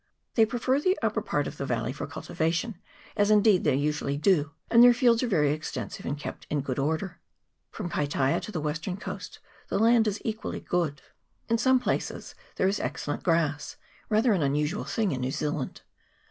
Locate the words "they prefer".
0.33-0.79